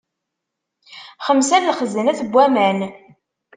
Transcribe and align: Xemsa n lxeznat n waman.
Xemsa 1.25 1.57
n 1.59 1.67
lxeznat 1.73 2.19
n 2.23 2.27
waman. 2.33 2.79